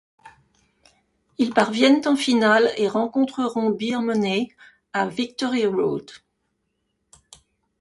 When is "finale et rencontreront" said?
2.15-3.69